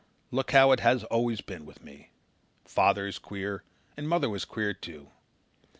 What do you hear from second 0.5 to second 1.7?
it has always been